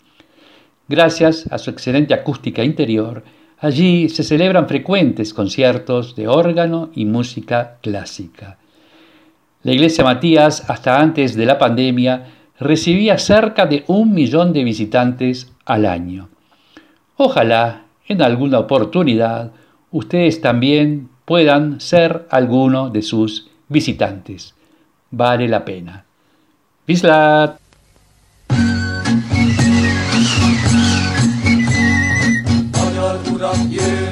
Gracias 0.88 1.48
a 1.52 1.58
su 1.58 1.70
excelente 1.70 2.14
acústica 2.14 2.64
interior, 2.64 3.24
allí 3.60 4.10
se 4.10 4.24
celebran 4.24 4.68
frecuentes 4.68 5.34
conciertos 5.34 6.16
de 6.16 6.28
órgano 6.28 6.90
y 6.94 7.06
música 7.06 7.78
clásica. 7.82 8.58
La 9.64 9.74
iglesia 9.74 10.04
Matías, 10.04 10.70
hasta 10.70 11.00
antes 11.00 11.36
de 11.36 11.46
la 11.46 11.60
pandemia, 11.60 12.26
recibía 12.60 13.18
cerca 13.18 13.66
de 13.66 13.84
un 13.88 14.14
millón 14.14 14.54
de 14.54 14.64
visitantes 14.64 15.52
al 15.66 15.86
año. 15.86 16.30
Ojalá, 17.18 17.84
en 18.08 18.22
alguna 18.22 18.60
oportunidad, 18.60 19.52
ustedes 19.92 20.42
también 20.42 21.10
puedan 21.26 21.80
ser 21.80 22.28
alguno 22.32 22.90
de 22.90 23.04
sus 23.04 23.50
visitantes. 23.70 24.56
Vale 25.12 25.48
la 25.48 25.64
pena. 25.64 26.06
Vislat! 33.52 34.12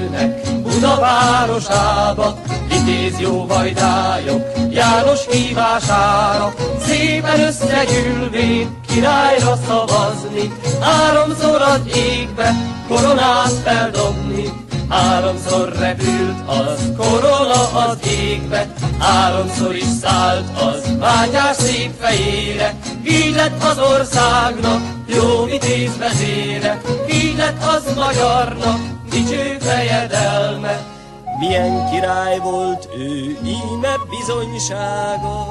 Budavárosába, 0.79 2.37
vitéz 2.67 3.19
jó 3.19 3.45
vajdályok, 3.45 4.41
János 4.69 5.19
hívására, 5.31 6.53
szépen 6.85 7.39
összegyűlvén, 7.39 8.77
királyra 8.87 9.57
szavazni, 9.67 10.53
háromszor 10.81 11.61
az 11.61 11.81
égbe, 11.95 12.55
koronát 12.87 13.51
feldobni. 13.63 14.67
Háromszor 14.89 15.73
repült 15.79 16.39
az 16.47 16.93
korona 16.97 17.87
az 17.87 17.97
égbe, 18.07 18.73
háromszor 18.99 19.75
is 19.75 19.83
szállt 20.01 20.59
az 20.59 20.97
vágyás 20.99 21.55
szép 21.55 21.91
fejére. 21.99 22.75
Így 23.07 23.35
lett 23.35 23.63
az 23.63 23.79
országnak 23.79 24.81
jó 25.07 25.43
vitéz 25.43 25.97
vezére, 25.97 26.81
így 27.11 27.37
lett 27.37 27.63
az 27.63 27.93
magyarnak 27.95 28.98
dicső 29.19 29.57
fejedelme. 29.59 30.85
Milyen 31.39 31.89
király 31.91 32.39
volt 32.39 32.89
ő, 32.97 33.37
íme 33.43 33.95
bizonysága, 34.09 35.47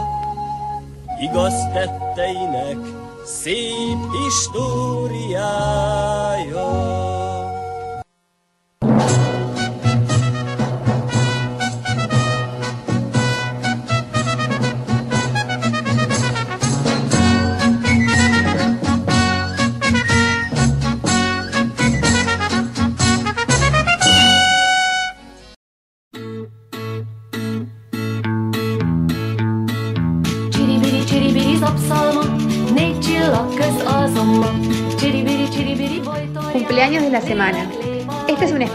igaz 1.20 1.54
tetteinek 1.72 2.76
szép 3.24 3.98
históriája. 4.24 5.57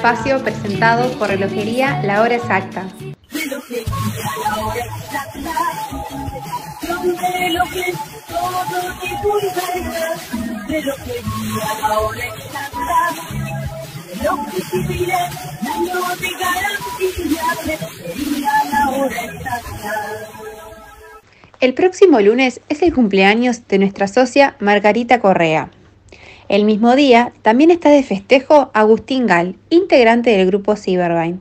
Espacio 0.04 0.44
presentado 0.44 1.18
por 1.18 1.30
Relojería 1.30 2.04
La 2.04 2.22
Hora 2.22 2.36
Exacta. 2.36 2.86
El 21.62 21.74
próximo 21.74 22.20
lunes 22.20 22.60
es 22.68 22.82
el 22.82 22.94
cumpleaños 22.94 23.66
de 23.70 23.80
nuestra 23.80 24.10
socia 24.10 24.58
Margarita 24.60 25.22
Correa. 25.22 25.70
El 26.54 26.66
mismo 26.66 26.96
día 26.96 27.34
también 27.42 27.72
está 27.72 27.90
de 27.90 28.04
festejo 28.04 28.70
Agustín 28.76 29.26
Gal, 29.26 29.56
integrante 29.72 30.30
del 30.30 30.46
grupo 30.46 30.76
Cybervine. 30.76 31.40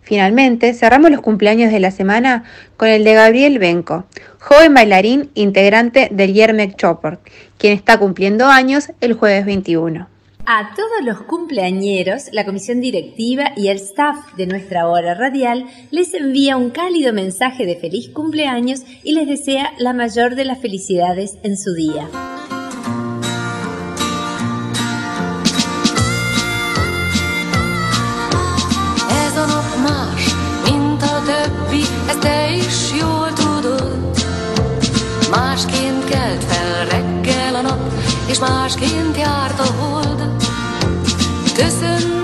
Finalmente, 0.00 0.72
cerramos 0.72 1.10
los 1.10 1.20
cumpleaños 1.20 1.70
de 1.70 1.80
la 1.80 1.90
semana 1.90 2.44
con 2.78 2.88
el 2.88 3.04
de 3.04 3.12
Gabriel 3.12 3.58
Benco, 3.58 4.06
joven 4.40 4.72
bailarín 4.72 5.28
integrante 5.34 6.08
del 6.10 6.32
Yermek 6.32 6.76
Chopper, 6.76 7.18
quien 7.58 7.74
está 7.74 7.98
cumpliendo 7.98 8.46
años 8.46 8.90
el 9.02 9.12
jueves 9.12 9.44
21. 9.44 10.08
A 10.46 10.74
todos 10.74 11.04
los 11.04 11.20
cumpleañeros, 11.24 12.30
la 12.32 12.46
comisión 12.46 12.80
directiva 12.80 13.52
y 13.58 13.68
el 13.68 13.76
staff 13.76 14.34
de 14.38 14.46
nuestra 14.46 14.88
hora 14.88 15.14
radial 15.14 15.66
les 15.90 16.14
envía 16.14 16.56
un 16.56 16.70
cálido 16.70 17.12
mensaje 17.12 17.66
de 17.66 17.76
feliz 17.76 18.08
cumpleaños 18.08 18.80
y 19.02 19.12
les 19.12 19.28
desea 19.28 19.72
la 19.76 19.92
mayor 19.92 20.36
de 20.36 20.46
las 20.46 20.58
felicidades 20.58 21.36
en 21.42 21.58
su 21.58 21.74
día. 21.74 22.08
Többi, 31.44 31.82
ezt 32.08 32.18
te 32.18 32.54
is 32.54 33.00
jól 33.00 33.32
tudod. 33.32 33.98
Másként 35.30 36.04
kelt 36.04 36.44
fel 36.44 36.84
reggel 36.84 37.54
a 37.54 37.60
nap, 37.60 37.92
és 38.26 38.38
másként 38.38 39.16
járt 39.16 39.60
a 39.60 39.72
hold. 39.78 40.22
Köszöntünk 41.54 42.23